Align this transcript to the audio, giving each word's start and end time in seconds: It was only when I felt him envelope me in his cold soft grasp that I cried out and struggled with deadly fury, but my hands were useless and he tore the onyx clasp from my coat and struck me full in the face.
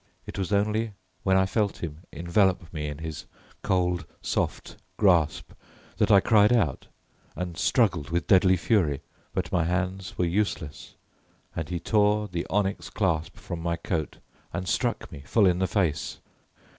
It 0.25 0.39
was 0.39 0.51
only 0.51 0.93
when 1.21 1.37
I 1.37 1.45
felt 1.45 1.83
him 1.83 1.99
envelope 2.11 2.73
me 2.73 2.87
in 2.87 2.97
his 2.97 3.27
cold 3.61 4.07
soft 4.19 4.77
grasp 4.97 5.51
that 5.97 6.09
I 6.09 6.19
cried 6.19 6.51
out 6.51 6.87
and 7.35 7.55
struggled 7.55 8.09
with 8.09 8.25
deadly 8.25 8.57
fury, 8.57 9.01
but 9.31 9.51
my 9.51 9.65
hands 9.65 10.17
were 10.17 10.25
useless 10.25 10.95
and 11.55 11.69
he 11.69 11.79
tore 11.79 12.27
the 12.27 12.47
onyx 12.49 12.89
clasp 12.89 13.35
from 13.37 13.61
my 13.61 13.75
coat 13.75 14.17
and 14.51 14.67
struck 14.67 15.11
me 15.11 15.19
full 15.19 15.45
in 15.45 15.59
the 15.59 15.67
face. 15.67 16.17